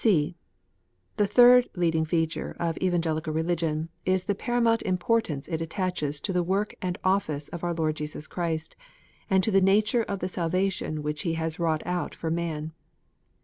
(c) 0.03 0.35
The 1.17 1.27
third 1.27 1.69
leading 1.75 2.05
feature 2.05 2.55
of 2.59 2.75
Evangelical 2.81 3.33
Religion 3.33 3.89
is 4.03 4.23
the 4.23 4.33
paramount 4.33 4.81
importance 4.81 5.47
it 5.47 5.61
attaches 5.61 6.19
to 6.21 6.33
the 6.33 6.41
work 6.41 6.73
and 6.81 6.97
office 7.03 7.49
of 7.49 7.63
our 7.63 7.75
Lord 7.75 7.97
Jesus 7.97 8.25
Christ, 8.25 8.75
and 9.29 9.43
to 9.43 9.51
the 9.51 9.61
nature 9.61 10.01
of 10.01 10.17
the 10.17 10.27
salvation 10.27 11.03
which 11.03 11.21
He 11.21 11.35
has 11.35 11.59
wrought 11.59 11.83
out 11.85 12.15
for 12.15 12.31
man. 12.31 12.71